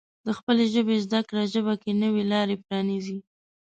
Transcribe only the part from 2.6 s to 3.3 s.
پرانیزي.